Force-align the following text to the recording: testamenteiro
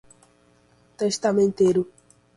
testamenteiro 0.97 1.83